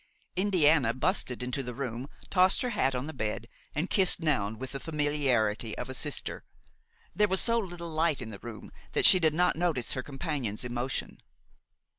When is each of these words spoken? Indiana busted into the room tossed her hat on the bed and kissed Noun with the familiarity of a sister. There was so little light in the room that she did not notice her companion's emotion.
Indiana 0.35 0.95
busted 0.95 1.43
into 1.43 1.61
the 1.61 1.75
room 1.75 2.07
tossed 2.31 2.63
her 2.63 2.71
hat 2.71 2.95
on 2.95 3.05
the 3.05 3.13
bed 3.13 3.45
and 3.75 3.87
kissed 3.87 4.19
Noun 4.19 4.57
with 4.57 4.71
the 4.71 4.79
familiarity 4.79 5.77
of 5.77 5.91
a 5.91 5.93
sister. 5.93 6.43
There 7.15 7.27
was 7.27 7.39
so 7.39 7.59
little 7.59 7.91
light 7.93 8.19
in 8.19 8.29
the 8.29 8.39
room 8.39 8.71
that 8.93 9.05
she 9.05 9.19
did 9.19 9.35
not 9.35 9.55
notice 9.55 9.93
her 9.93 10.01
companion's 10.01 10.63
emotion. 10.63 11.19